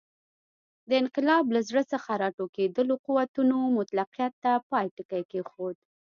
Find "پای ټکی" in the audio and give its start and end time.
4.69-5.23